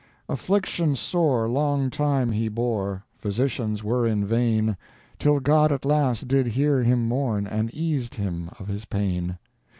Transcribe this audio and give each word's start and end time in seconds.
Affliction 0.27 0.95
sore 0.95 1.47
long 1.47 1.91
time 1.91 2.31
he 2.31 2.47
bore, 2.47 3.03
Physicians 3.19 3.83
were 3.83 4.07
in 4.07 4.25
vain 4.25 4.75
Till 5.19 5.39
God 5.39 5.71
at 5.71 5.85
last 5.85 6.27
did 6.27 6.47
hear 6.47 6.81
him 6.81 7.07
mourn, 7.07 7.45
And 7.45 7.71
eased 7.71 8.15
him 8.15 8.49
of 8.57 8.67
his 8.67 8.85
pain. 8.85 9.37